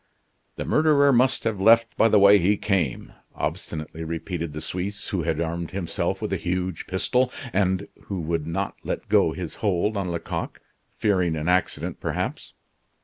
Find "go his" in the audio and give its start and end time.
9.09-9.53